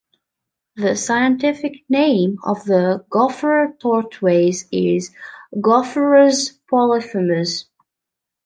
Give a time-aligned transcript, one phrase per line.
[0.77, 5.11] The scientific name of the Gopher Tortoise is
[5.53, 7.65] Gopherus polyphemus.